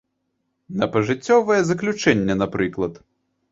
На 0.79 0.87
пажыццёвае 0.95 1.59
заключэнне, 1.69 2.41
напрыклад. 2.43 2.93